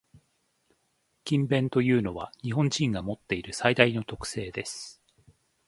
[1.25, 4.99] 「勤勉」というのは、日本人が持っている最大の特性です。